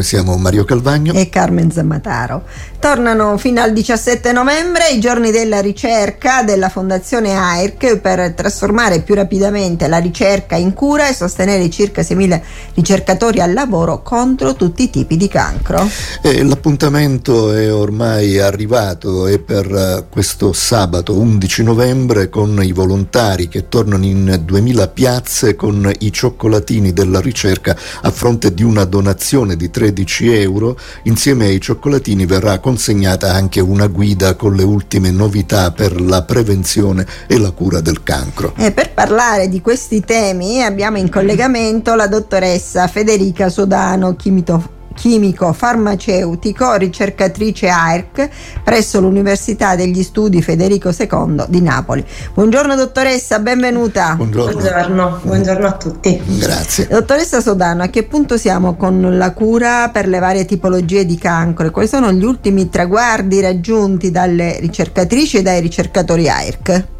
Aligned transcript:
Siamo 0.00 0.36
Mario 0.36 0.64
Calvagno 0.64 1.12
e 1.12 1.28
Carmen 1.28 1.72
Zammataro. 1.72 2.44
Tornano 2.78 3.36
fino 3.36 3.60
al 3.60 3.72
17 3.72 4.30
novembre 4.30 4.90
i 4.90 5.00
giorni 5.00 5.32
della 5.32 5.60
ricerca 5.60 6.44
della 6.44 6.68
Fondazione 6.68 7.34
AIRC 7.34 7.96
per 7.96 8.32
trasformare 8.34 9.00
più 9.00 9.16
rapidamente 9.16 9.88
la 9.88 9.98
ricerca 9.98 10.54
in 10.54 10.72
cura 10.72 11.08
e 11.08 11.14
sostenere 11.14 11.64
i 11.64 11.70
circa 11.72 12.02
6.000 12.02 12.40
ricercatori 12.74 13.40
al 13.40 13.52
lavoro 13.52 14.00
contro 14.00 14.54
tutti 14.54 14.84
i 14.84 14.90
tipi 14.90 15.16
di 15.16 15.26
cancro. 15.26 15.84
E 16.22 16.44
l'appuntamento 16.44 17.52
è 17.52 17.74
ormai 17.74 18.38
arrivato 18.38 19.26
e 19.26 19.40
per 19.40 19.66
eh, 19.66 20.04
questo 20.08 20.52
sabato 20.52 21.18
11 21.18 21.64
novembre 21.64 22.28
con 22.28 22.62
i 22.62 22.70
volontari 22.70 23.48
che 23.48 23.68
tornano 23.68 24.04
in 24.04 24.44
2.000 24.46 24.92
piazze 24.92 25.56
con 25.56 25.90
i 25.98 26.12
cioccolatini 26.12 26.92
della 26.92 27.18
ricerca 27.18 27.76
a 28.02 28.10
fronte 28.12 28.54
di 28.54 28.62
una 28.62 28.84
donazione 28.84 29.56
di 29.56 29.68
3 29.68 29.86
13 29.92 30.34
euro, 30.34 30.78
insieme 31.04 31.46
ai 31.46 31.60
cioccolatini 31.60 32.26
verrà 32.26 32.58
consegnata 32.58 33.32
anche 33.32 33.60
una 33.60 33.86
guida 33.86 34.34
con 34.34 34.54
le 34.54 34.62
ultime 34.62 35.10
novità 35.10 35.70
per 35.70 36.00
la 36.00 36.22
prevenzione 36.22 37.06
e 37.26 37.38
la 37.38 37.50
cura 37.50 37.80
del 37.80 38.02
cancro. 38.02 38.52
E 38.56 38.72
per 38.72 38.92
parlare 38.92 39.48
di 39.48 39.60
questi 39.60 40.00
temi 40.00 40.62
abbiamo 40.62 40.98
in 40.98 41.10
collegamento 41.10 41.94
la 41.94 42.06
dottoressa 42.06 42.86
Federica 42.86 43.48
Sodano, 43.48 44.14
chimito 44.16 44.76
chimico 44.98 45.52
farmaceutico, 45.52 46.74
ricercatrice 46.74 47.68
AERC 47.68 48.28
presso 48.64 49.00
l'Università 49.00 49.76
degli 49.76 50.02
Studi 50.02 50.42
Federico 50.42 50.90
II 50.90 51.44
di 51.46 51.62
Napoli. 51.62 52.04
Buongiorno 52.34 52.74
dottoressa, 52.74 53.38
benvenuta. 53.38 54.14
Buongiorno. 54.16 54.60
Buongiorno, 54.60 55.20
buongiorno 55.22 55.66
a 55.68 55.72
tutti. 55.72 56.20
Grazie. 56.24 56.88
Dottoressa 56.88 57.40
Sodano, 57.40 57.84
a 57.84 57.86
che 57.86 58.02
punto 58.02 58.36
siamo 58.36 58.74
con 58.74 59.16
la 59.16 59.32
cura 59.32 59.88
per 59.90 60.08
le 60.08 60.18
varie 60.18 60.44
tipologie 60.44 61.06
di 61.06 61.16
cancro 61.16 61.66
e 61.66 61.70
quali 61.70 61.86
sono 61.86 62.10
gli 62.10 62.24
ultimi 62.24 62.68
traguardi 62.68 63.40
raggiunti 63.40 64.10
dalle 64.10 64.58
ricercatrici 64.58 65.36
e 65.36 65.42
dai 65.42 65.60
ricercatori 65.60 66.28
AERC? 66.28 66.96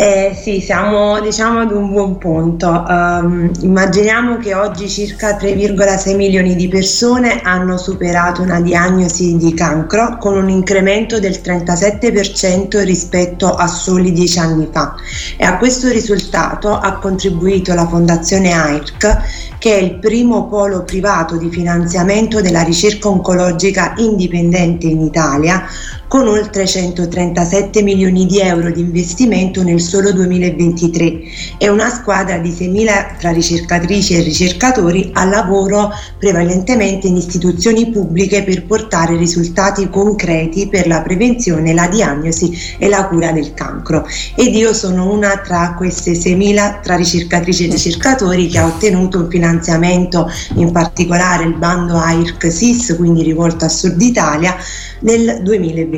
Eh, 0.00 0.34
sì, 0.34 0.62
siamo 0.62 1.20
diciamo 1.20 1.60
ad 1.60 1.72
un 1.72 1.90
buon 1.90 2.16
punto. 2.16 2.68
Um, 2.88 3.50
immaginiamo 3.60 4.38
che 4.38 4.54
oggi 4.54 4.88
circa 4.88 5.36
3,6 5.36 6.16
milioni 6.16 6.56
di 6.56 6.68
persone 6.68 7.42
hanno 7.42 7.76
superato 7.76 8.40
una 8.40 8.62
diagnosi 8.62 9.36
di 9.36 9.52
cancro 9.52 10.16
con 10.16 10.38
un 10.38 10.48
incremento 10.48 11.20
del 11.20 11.42
37% 11.44 12.82
rispetto 12.82 13.52
a 13.52 13.66
soli 13.66 14.12
10 14.12 14.38
anni 14.38 14.68
fa 14.72 14.94
e 15.36 15.44
a 15.44 15.58
questo 15.58 15.88
risultato 15.88 16.72
ha 16.72 16.94
contribuito 16.94 17.74
la 17.74 17.86
Fondazione 17.86 18.52
AIRC 18.52 19.58
che 19.58 19.76
è 19.76 19.82
il 19.82 19.98
primo 19.98 20.48
polo 20.48 20.82
privato 20.82 21.36
di 21.36 21.50
finanziamento 21.50 22.40
della 22.40 22.62
ricerca 22.62 23.08
oncologica 23.08 23.92
indipendente 23.98 24.86
in 24.86 25.02
Italia 25.02 25.62
con 26.10 26.26
oltre 26.26 26.66
137 26.66 27.82
milioni 27.82 28.26
di 28.26 28.40
euro 28.40 28.72
di 28.72 28.80
investimento 28.80 29.62
nel 29.62 29.80
solo 29.80 30.12
2023 30.12 31.20
e 31.56 31.68
una 31.68 31.88
squadra 31.88 32.38
di 32.38 32.50
6.000 32.50 33.16
tra 33.16 33.30
ricercatrici 33.30 34.16
e 34.16 34.22
ricercatori 34.22 35.12
al 35.14 35.28
lavoro 35.28 35.88
prevalentemente 36.18 37.06
in 37.06 37.14
istituzioni 37.14 37.90
pubbliche 37.90 38.42
per 38.42 38.66
portare 38.66 39.16
risultati 39.16 39.88
concreti 39.88 40.66
per 40.66 40.88
la 40.88 41.00
prevenzione, 41.00 41.72
la 41.72 41.86
diagnosi 41.86 42.58
e 42.76 42.88
la 42.88 43.06
cura 43.06 43.30
del 43.30 43.54
cancro. 43.54 44.04
Ed 44.34 44.52
io 44.52 44.74
sono 44.74 45.12
una 45.12 45.40
tra 45.44 45.74
queste 45.76 46.14
6.000 46.14 46.80
tra 46.82 46.96
ricercatrici 46.96 47.68
e 47.68 47.70
ricercatori 47.70 48.48
che 48.48 48.58
ha 48.58 48.66
ottenuto 48.66 49.20
un 49.20 49.30
finanziamento, 49.30 50.28
in 50.56 50.72
particolare 50.72 51.44
il 51.44 51.54
bando 51.54 51.94
AIRC-SIS, 51.94 52.96
quindi 52.96 53.22
rivolto 53.22 53.64
a 53.64 53.68
Sud 53.68 54.00
Italia, 54.00 54.56
nel 55.02 55.40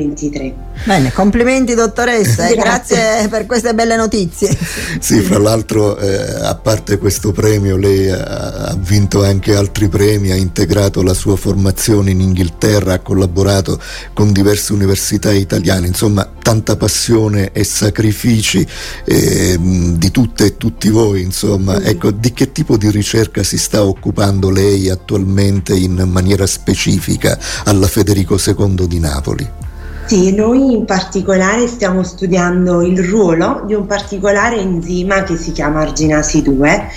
2023. 0.03 0.53
Bene, 0.85 1.11
complimenti 1.13 1.75
dottoressa 1.75 2.47
e 2.47 2.55
grazie 2.55 3.27
per 3.29 3.45
queste 3.45 3.73
belle 3.73 3.95
notizie. 3.95 4.55
Sì, 4.99 5.21
fra 5.21 5.37
l'altro 5.37 5.97
eh, 5.97 6.45
a 6.45 6.55
parte 6.55 6.97
questo 6.97 7.31
premio 7.31 7.77
lei 7.77 8.09
ha, 8.09 8.17
ha, 8.19 8.75
vinto 8.77 9.23
anche 9.23 9.55
altri 9.55 9.87
premi, 9.87 10.31
ha 10.31 10.35
integrato 10.35 11.01
la 11.01 11.13
sua 11.13 11.35
formazione 11.35 12.11
in 12.11 12.21
Inghilterra, 12.21 12.93
ha 12.93 12.99
collaborato 12.99 13.79
con 14.13 14.31
diverse 14.31 14.73
università 14.73 15.31
italiane, 15.31 15.87
insomma 15.87 16.29
tanta 16.41 16.75
passione 16.75 17.51
e 17.53 17.63
sacrifici 17.63 18.65
eh, 19.05 19.57
di 19.59 20.11
tutte 20.11 20.45
e 20.45 20.57
tutti 20.57 20.89
voi, 20.89 21.21
insomma. 21.21 21.79
Mm. 21.79 21.85
Ecco, 21.85 22.11
di 22.11 22.33
che 22.33 22.51
tipo 22.51 22.77
di 22.77 22.89
ricerca 22.91 23.43
si 23.43 23.57
sta 23.57 23.83
occupando 23.83 24.49
lei 24.49 24.89
attualmente 24.89 25.75
in 25.75 26.03
maniera 26.11 26.45
specifica 26.45 27.39
alla 27.63 27.87
Federico 27.87 28.37
II 28.37 28.87
di 28.87 28.99
Napoli? 28.99 29.61
Sì, 30.05 30.35
noi 30.35 30.73
in 30.73 30.85
particolare 30.85 31.65
stiamo 31.67 32.03
studiando 32.03 32.81
il 32.81 33.01
ruolo 33.01 33.63
di 33.65 33.73
un 33.73 33.85
particolare 33.85 34.57
enzima 34.57 35.23
che 35.23 35.37
si 35.37 35.53
chiama 35.53 35.79
arginasi 35.79 36.41
2 36.41 36.87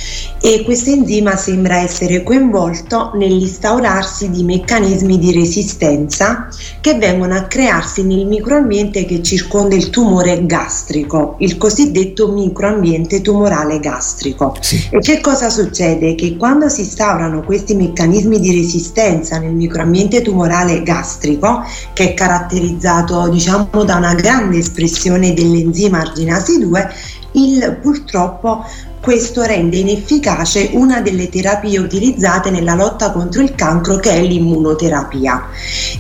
e 0.43 0.63
questo 0.65 0.91
enzima 0.91 1.37
sembra 1.37 1.77
essere 1.77 2.25
coinvolto 2.25 3.13
nell'instaurarsi 3.15 4.29
di 4.31 4.43
meccanismi 4.43 5.19
di 5.19 5.33
resistenza 5.33 6.49
che 6.81 6.95
vengono 6.95 7.37
a 7.37 7.43
crearsi 7.43 8.03
nel 8.03 8.27
microambiente 8.27 9.05
che 9.07 9.23
circonda 9.23 9.77
il 9.77 9.89
tumore 9.91 10.45
gastrico, 10.45 11.37
il 11.39 11.57
cosiddetto 11.57 12.29
microambiente 12.33 13.23
tumorale 13.23 13.79
gastrico. 13.79 14.57
Sì. 14.61 14.89
E 14.91 14.99
che 14.99 15.21
cosa 15.21 15.49
succede? 15.49 16.17
Che 16.17 16.37
quando 16.37 16.69
si 16.69 16.81
instaurano 16.81 17.43
questi 17.43 17.75
meccanismi 17.75 18.41
di 18.41 18.53
resistenza 18.53 19.39
nel 19.39 19.55
microambiente 19.55 20.23
tumorale 20.23 20.83
gastrico, 20.83 21.63
che 21.93 22.11
è 22.11 22.15
caratterizzato 22.15 22.95
caratterizzato 22.97 23.29
diciamo, 23.29 23.85
da 23.85 23.97
una 23.97 24.15
grande 24.15 24.59
espressione 24.59 25.35
dell'enzima 25.35 26.01
arginasi 26.01 26.59
2, 26.61 26.89
il, 27.33 27.79
purtroppo 27.83 28.65
questo 29.01 29.43
rende 29.43 29.77
inefficace 29.77 30.71
una 30.73 31.01
delle 31.01 31.29
terapie 31.29 31.79
utilizzate 31.79 32.51
nella 32.51 32.75
lotta 32.75 33.13
contro 33.13 33.41
il 33.41 33.55
cancro 33.55 33.99
che 33.99 34.11
è 34.11 34.21
l'immunoterapia. 34.21 35.49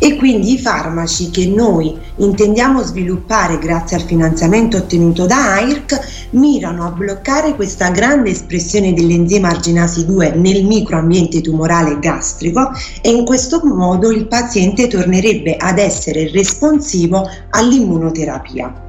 E 0.00 0.16
quindi 0.16 0.54
i 0.54 0.58
farmaci 0.58 1.30
che 1.30 1.46
noi 1.46 1.96
intendiamo 2.16 2.82
sviluppare 2.82 3.58
grazie 3.58 3.96
al 3.96 4.02
finanziamento 4.02 4.78
ottenuto 4.78 5.26
da 5.26 5.52
AIRC 5.52 6.15
mirano 6.36 6.86
a 6.86 6.90
bloccare 6.90 7.54
questa 7.54 7.90
grande 7.90 8.30
espressione 8.30 8.92
dell'enzima 8.94 9.48
arginasi 9.48 10.06
2 10.06 10.32
nel 10.36 10.64
microambiente 10.64 11.40
tumorale 11.40 11.98
gastrico 11.98 12.70
e 13.02 13.10
in 13.10 13.24
questo 13.24 13.60
modo 13.64 14.10
il 14.10 14.28
paziente 14.28 14.86
tornerebbe 14.86 15.56
ad 15.56 15.78
essere 15.78 16.30
responsivo 16.30 17.28
all'immunoterapia. 17.50 18.84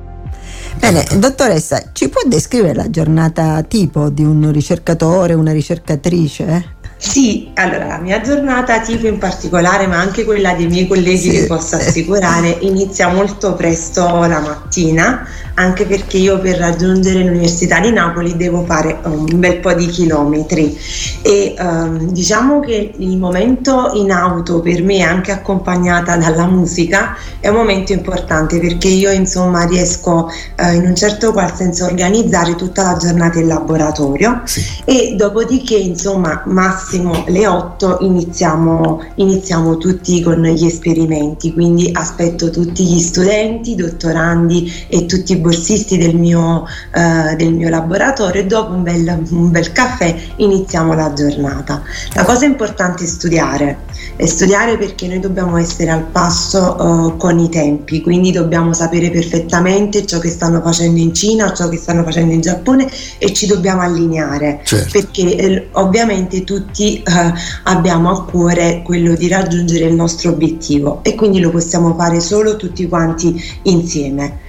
Bene, 0.80 1.03
dottoressa, 1.18 1.90
ci 1.91 2.08
può 2.08 2.22
descrivere 2.25 2.75
la 2.75 2.90
giornata 2.90 3.64
tipo 3.64 4.09
di 4.09 4.24
un 4.24 4.52
ricercatore, 4.52 5.34
una 5.34 5.52
ricercatrice? 5.52 6.76
Sì, 7.00 7.52
allora 7.53 7.85
la 7.85 7.97
mia 8.00 8.22
giornata 8.22 8.80
tipo 8.80 9.06
in 9.06 9.19
particolare, 9.19 9.85
ma 9.85 9.97
anche 9.97 10.25
quella 10.25 10.53
dei 10.53 10.66
miei 10.66 10.88
colleghi, 10.88 11.30
sì. 11.30 11.41
vi 11.41 11.46
posso 11.46 11.75
assicurare, 11.75 12.58
inizia 12.62 13.08
molto 13.08 13.53
presto 13.53 14.03
la 14.25 14.40
mattina, 14.40 15.28
anche 15.53 15.85
perché 15.85 16.18
io 16.18 16.40
per 16.40 16.58
raggiungere 16.58 17.24
l'Università 17.24 17.80
di 17.80 17.91
Napoli 17.91 18.35
devo 18.35 18.63
fare 18.66 18.97
un 19.03 19.40
bel 19.40 19.58
po' 19.58 19.74
di 19.74 19.85
chilometri 19.88 20.78
e 21.22 21.56
um, 21.59 22.12
diciamo 22.12 22.59
che 22.59 22.94
il 22.97 23.18
momento 23.18 23.91
in 23.94 24.12
auto 24.12 24.59
per 24.62 24.81
me, 24.81 25.02
anche 25.02 25.31
accompagnata 25.31 26.18
dalla 26.18 26.47
musica, 26.47 27.16
è 27.40 27.47
un 27.47 27.56
momento 27.56 27.94
importante 27.94 28.59
perché 28.59 28.88
io 28.88 29.12
insomma 29.12 29.66
riesco 29.66 30.31
uh, 30.58 30.74
in 30.74 30.85
un 30.88 30.96
certo 30.96 31.31
qual 31.31 31.56
senso 31.56 31.85
a 31.85 31.88
organizzare 31.88 32.56
tutta 32.56 32.84
la 32.84 32.97
giornata 32.97 33.40
in 33.40 33.47
laboratorio 33.47 34.41
sì. 34.46 34.64
e 34.85 35.14
dopodiché 35.16 35.75
insomma 35.75 36.41
massimo 36.46 36.85
massimo 36.87 37.25
le 37.27 37.45
8 37.45 37.97
iniziamo, 38.01 39.03
iniziamo 39.15 39.77
tutti 39.77 40.21
con 40.21 40.41
gli 40.41 40.65
esperimenti, 40.65 41.51
quindi 41.51 41.89
aspetto 41.91 42.49
tutti 42.49 42.85
gli 42.85 42.99
studenti, 42.99 43.75
dottorandi 43.75 44.85
e 44.87 45.05
tutti 45.05 45.34
i 45.34 45.37
borsisti 45.37 45.97
del 45.97 46.16
mio, 46.16 46.66
eh, 46.93 47.35
del 47.35 47.53
mio 47.53 47.67
laboratorio 47.67 48.41
e 48.41 48.45
dopo 48.45 48.72
un 48.73 48.84
bel, 48.84 49.25
un 49.31 49.51
bel 49.51 49.73
caffè 49.73 50.16
iniziamo 50.37 50.93
la 50.93 51.11
giornata. 51.11 51.84
La 52.13 52.23
cosa 52.23 52.45
importante 52.45 53.03
è 53.03 53.07
studiare, 53.07 53.79
è 54.16 54.25
studiare 54.25 54.78
perché 54.78 55.07
noi 55.07 55.19
dobbiamo 55.19 55.57
essere 55.57 55.91
al 55.91 56.03
passo 56.03 56.75
uh, 56.79 57.17
con 57.17 57.37
i 57.40 57.49
tempi, 57.49 58.01
quindi 58.01 58.31
dobbiamo 58.31 58.72
sapere 58.72 59.09
perfettamente 59.09 60.05
ciò 60.05 60.19
che 60.19 60.29
stanno 60.29 60.61
facendo 60.61 60.99
in 60.99 61.13
Cina, 61.13 61.51
ciò 61.53 61.67
che 61.67 61.78
stanno 61.78 62.03
facendo 62.03 62.33
in 62.33 62.40
Giappone 62.40 62.90
e 63.17 63.33
ci 63.33 63.45
dobbiamo 63.45 63.81
allineare 63.81 64.61
certo. 64.63 64.90
perché 64.91 65.35
eh, 65.35 65.67
ovviamente 65.73 66.43
tutti 66.45 66.77
tutti 66.78 67.02
eh, 67.02 67.34
abbiamo 67.64 68.12
a 68.12 68.24
cuore 68.24 68.84
quello 68.84 69.16
di 69.16 69.28
raggiungere 69.28 69.85
il 69.85 69.96
nostro 69.96 70.29
obiettivo 70.29 71.00
e 71.02 71.16
quindi 71.16 71.40
lo 71.40 71.50
possiamo 71.50 71.96
fare 71.96 72.20
solo 72.20 72.56
tutti 72.56 72.88
quanti 72.88 73.41
insieme. 73.64 74.46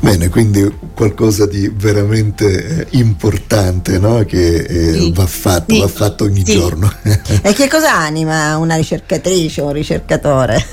Bene, 0.00 0.28
quindi 0.28 0.72
qualcosa 0.94 1.46
di 1.46 1.70
veramente 1.74 2.86
eh, 2.86 2.86
importante 2.90 3.98
no? 3.98 4.24
che 4.24 4.56
eh, 4.56 4.92
sì. 4.92 5.12
va 5.12 5.26
fatto, 5.26 5.74
sì. 5.74 5.80
va 5.80 5.88
fatto 5.88 6.24
ogni 6.24 6.44
sì. 6.44 6.52
giorno. 6.52 6.92
e 7.42 7.52
che 7.52 7.68
cosa 7.68 7.96
anima 7.96 8.56
una 8.56 8.76
ricercatrice 8.76 9.60
o 9.60 9.66
un 9.66 9.72
ricercatore? 9.72 10.64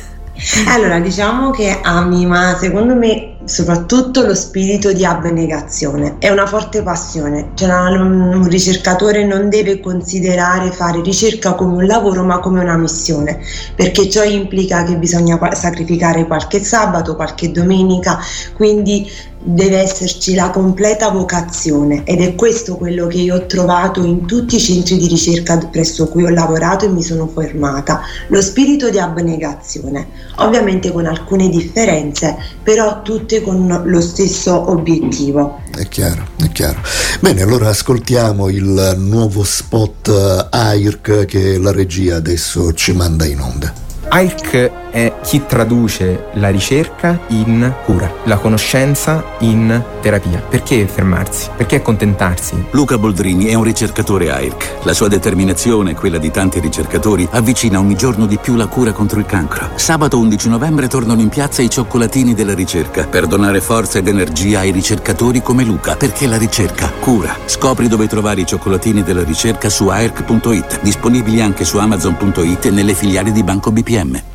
Allora, 0.68 1.00
diciamo 1.00 1.50
che 1.52 1.80
anima, 1.82 2.58
secondo 2.60 2.94
me, 2.94 3.35
soprattutto 3.46 4.26
lo 4.26 4.36
spirito 4.36 4.92
di 4.92 5.06
abnegazione. 5.06 6.16
È 6.20 6.30
una 6.30 6.46
forte 6.46 6.82
passione. 6.82 7.52
Cioè, 7.54 7.70
un 7.70 8.48
ricercatore 8.48 9.24
non 9.26 9.50
deve 9.50 9.80
considerare 9.80 10.72
fare 10.72 11.02
ricerca 11.02 11.54
come 11.54 11.76
un 11.76 11.86
lavoro, 11.86 12.24
ma 12.24 12.40
come 12.40 12.62
una 12.62 12.78
missione, 12.78 13.40
perché 13.76 14.10
ciò 14.10 14.24
implica 14.24 14.84
che 14.84 14.98
bisogna 14.98 15.40
sacrificare 15.54 16.26
qualche 16.26 16.64
sabato, 16.64 17.16
qualche 17.16 17.52
domenica, 17.52 18.20
quindi 18.56 19.10
deve 19.48 19.78
esserci 19.78 20.34
la 20.34 20.50
completa 20.50 21.10
vocazione 21.10 22.02
ed 22.04 22.20
è 22.20 22.34
questo 22.34 22.78
quello 22.78 23.06
che 23.06 23.18
io 23.18 23.36
ho 23.36 23.46
trovato 23.46 24.04
in 24.04 24.26
tutti 24.26 24.56
i 24.56 24.60
centri 24.60 24.98
di 24.98 25.08
ricerca 25.08 25.56
presso 25.70 26.08
cui 26.08 26.24
ho 26.24 26.30
lavorato 26.30 26.86
e 26.86 26.88
mi 26.88 27.04
sono 27.04 27.28
formata, 27.28 28.02
lo 28.30 28.42
spirito 28.42 28.90
di 28.90 28.98
abnegazione, 28.98 30.08
ovviamente 30.38 30.92
con 30.92 31.06
alcune 31.06 31.48
differenze, 31.50 32.36
però 32.64 33.04
tutte 33.04 33.35
con 33.42 33.82
lo 33.86 34.02
stesso 34.02 34.70
obiettivo. 34.72 35.62
È 35.76 35.88
chiaro, 35.88 36.28
è 36.38 36.50
chiaro. 36.52 36.80
Bene, 37.20 37.42
allora 37.42 37.70
ascoltiamo 37.70 38.50
il 38.50 38.96
nuovo 38.98 39.44
spot 39.44 40.48
AIRC 40.50 41.26
che 41.26 41.58
la 41.58 41.72
regia 41.72 42.16
adesso 42.18 42.74
ci 42.74 42.94
manda 42.94 43.26
in 43.26 43.40
onda. 43.40 43.74
AIRC 44.08 44.72
è 44.92 45.14
chi 45.26 45.44
traduce 45.48 46.28
la 46.34 46.50
ricerca 46.50 47.20
in 47.30 47.74
cura, 47.84 48.14
la 48.26 48.38
conoscenza 48.38 49.24
in 49.40 49.84
terapia. 50.00 50.40
Perché 50.48 50.86
fermarsi? 50.86 51.50
Perché 51.58 51.78
accontentarsi? 51.78 52.66
Luca 52.72 53.00
Boldrini 53.00 53.46
è 53.46 53.56
un 53.56 53.64
ricercatore 53.64 54.30
AIRC. 54.32 54.84
La 54.84 54.94
sua 54.94 55.08
determinazione 55.08 55.92
e 55.92 55.96
quella 55.96 56.20
di 56.20 56.30
tanti 56.30 56.60
ricercatori 56.60 57.28
avvicina 57.32 57.80
ogni 57.80 57.96
giorno 57.96 58.28
di 58.28 58.38
più 58.38 58.56
la 58.56 58.68
cura 58.68 58.92
contro 58.92 59.20
il 59.20 59.26
cancro. 59.26 59.70
Sabato 59.74 60.20
11 60.20 60.48
novembre 60.48 60.88
tornano 60.88 61.22
in 61.22 61.30
piazza 61.30 61.64
i 61.64 61.72
cioccolatini 61.72 62.36
della 62.36 62.54
ricerca 62.54 63.08
per 63.08 63.26
donare 63.26 63.62
forza 63.62 63.98
ed 63.98 64.08
energia 64.08 64.60
ai 64.60 64.70
ricercatori 64.70 65.42
come 65.42 65.64
Luca, 65.64 65.96
perché 65.96 66.28
la 66.28 66.38
ricerca 66.38 66.92
cura. 67.00 67.36
Scopri 67.46 67.88
dove 67.88 68.06
trovare 68.06 68.42
i 68.42 68.46
cioccolatini 68.46 69.02
della 69.02 69.24
ricerca 69.24 69.70
su 69.70 69.88
AIRC.it, 69.88 70.82
disponibili 70.82 71.42
anche 71.42 71.66
su 71.66 71.80
Amazon.it 71.80 72.66
e 72.66 72.70
nelle 72.70 72.94
filiali 72.94 73.32
di 73.32 73.44
Banco 73.44 73.72
BPM. 73.72 74.34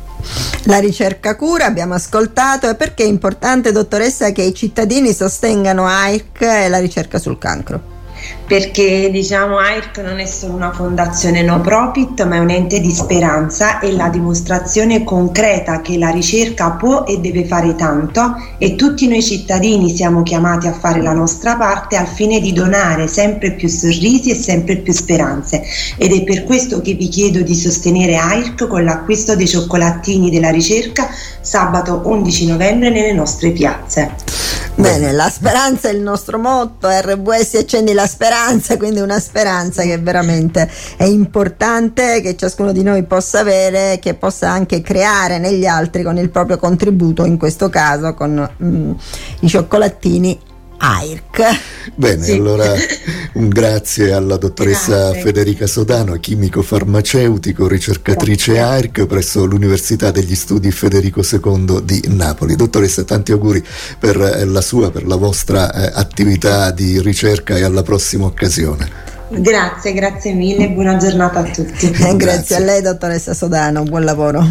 La 0.65 0.79
ricerca 0.79 1.35
cura 1.35 1.65
abbiamo 1.65 1.93
ascoltato 1.93 2.69
e 2.69 2.75
perché 2.75 3.03
è 3.03 3.07
importante, 3.07 3.71
dottoressa, 3.71 4.31
che 4.31 4.43
i 4.43 4.53
cittadini 4.53 5.13
sostengano 5.13 5.85
AIRC 5.85 6.41
e 6.41 6.69
la 6.69 6.79
ricerca 6.79 7.19
sul 7.19 7.37
cancro? 7.37 8.00
Perché 8.45 9.09
diciamo 9.11 9.57
AIRC 9.57 9.97
non 9.99 10.19
è 10.19 10.25
solo 10.25 10.53
una 10.53 10.71
fondazione 10.71 11.41
no 11.41 11.61
profit 11.61 12.25
ma 12.25 12.35
è 12.35 12.39
un 12.39 12.49
ente 12.49 12.79
di 12.79 12.91
speranza 12.91 13.79
e 13.79 13.91
la 13.91 14.09
dimostrazione 14.09 15.03
concreta 15.03 15.81
che 15.81 15.97
la 15.97 16.09
ricerca 16.09 16.71
può 16.71 17.05
e 17.05 17.19
deve 17.19 17.45
fare 17.45 17.75
tanto 17.75 18.35
e 18.57 18.75
tutti 18.75 19.07
noi 19.07 19.21
cittadini 19.21 19.95
siamo 19.95 20.23
chiamati 20.23 20.67
a 20.67 20.73
fare 20.73 21.01
la 21.01 21.13
nostra 21.13 21.55
parte 21.55 21.95
al 21.95 22.07
fine 22.07 22.39
di 22.39 22.53
donare 22.53 23.07
sempre 23.07 23.53
più 23.53 23.67
sorrisi 23.67 24.31
e 24.31 24.35
sempre 24.35 24.77
più 24.77 24.93
speranze 24.93 25.63
ed 25.97 26.11
è 26.11 26.23
per 26.23 26.43
questo 26.43 26.81
che 26.81 26.93
vi 26.93 27.07
chiedo 27.07 27.41
di 27.41 27.55
sostenere 27.55 28.17
AIRC 28.17 28.67
con 28.67 28.83
l'acquisto 28.83 29.35
dei 29.35 29.47
cioccolatini 29.47 30.29
della 30.29 30.49
ricerca 30.49 31.09
sabato 31.41 32.01
11 32.05 32.47
novembre 32.47 32.89
nelle 32.89 33.13
nostre 33.13 33.51
piazze. 33.51 34.30
Bene, 34.75 35.11
la 35.11 35.29
speranza 35.29 35.89
è 35.89 35.93
il 35.93 36.01
nostro 36.01 36.39
motto, 36.39 36.87
RWS 36.89 37.55
accendi 37.55 37.93
la 37.93 38.07
speranza, 38.07 38.77
quindi 38.77 38.99
una 38.99 39.19
speranza 39.19 39.83
che 39.83 39.97
veramente 39.99 40.67
è 40.97 41.03
importante 41.03 42.19
che 42.21 42.35
ciascuno 42.35 42.71
di 42.71 42.81
noi 42.81 43.03
possa 43.03 43.39
avere, 43.39 43.99
che 43.99 44.15
possa 44.15 44.49
anche 44.49 44.81
creare 44.81 45.37
negli 45.37 45.65
altri 45.65 46.01
con 46.01 46.17
il 46.17 46.29
proprio 46.29 46.57
contributo, 46.57 47.25
in 47.25 47.37
questo 47.37 47.69
caso 47.69 48.13
con 48.15 48.49
mm, 48.63 48.91
i 49.41 49.47
cioccolatini 49.47 50.39
AIRC. 50.83 51.59
Bene, 51.93 52.23
sì. 52.23 52.31
allora 52.31 52.73
un 53.33 53.47
grazie 53.49 54.13
alla 54.13 54.37
dottoressa 54.37 55.09
grazie. 55.09 55.21
Federica 55.21 55.67
Sodano, 55.67 56.13
chimico 56.13 56.63
farmaceutico, 56.63 57.67
ricercatrice 57.67 58.53
grazie. 58.53 58.73
AIRC 58.73 59.05
presso 59.05 59.45
l'Università 59.45 60.09
degli 60.09 60.33
Studi 60.33 60.71
Federico 60.71 61.21
II 61.21 61.83
di 61.83 62.03
Napoli. 62.07 62.55
Dottoressa, 62.55 63.03
tanti 63.03 63.31
auguri 63.31 63.63
per 63.99 64.19
eh, 64.19 64.45
la 64.45 64.61
sua, 64.61 64.89
per 64.89 65.05
la 65.05 65.17
vostra 65.17 65.71
eh, 65.71 65.91
attività 65.93 66.71
di 66.71 66.99
ricerca 66.99 67.57
e 67.57 67.63
alla 67.63 67.83
prossima 67.83 68.25
occasione. 68.25 69.09
Grazie, 69.29 69.93
grazie 69.93 70.33
mille, 70.33 70.69
buona 70.71 70.97
giornata 70.97 71.39
a 71.39 71.43
tutti. 71.43 71.89
grazie. 71.93 72.17
grazie 72.17 72.55
a 72.55 72.59
lei, 72.59 72.81
dottoressa 72.81 73.33
Sodano, 73.33 73.83
buon 73.83 74.03
lavoro. 74.03 74.45